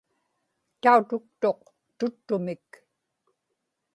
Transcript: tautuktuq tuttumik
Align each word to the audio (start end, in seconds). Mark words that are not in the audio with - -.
tautuktuq 0.81 1.61
tuttumik 1.99 2.67